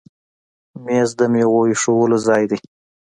مېز 0.83 1.09
د 1.19 1.21
میوو 1.33 1.67
ایښودلو 1.69 2.17
ځای 2.27 2.43
دی. 2.49 2.59